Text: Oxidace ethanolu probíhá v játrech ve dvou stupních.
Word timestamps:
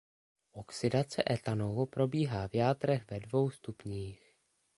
Oxidace 0.51 1.21
ethanolu 1.29 1.85
probíhá 1.85 2.47
v 2.47 2.55
játrech 2.55 3.07
ve 3.11 3.19
dvou 3.19 3.49
stupních. 3.49 4.35